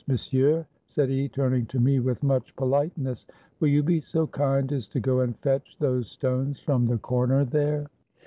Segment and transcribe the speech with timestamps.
[0.07, 3.27] Monsieur," said he, turning to me with much politeness,
[3.59, 7.45] "will you be so kind as to go and fetch those stones from the corner
[7.45, 7.85] there?"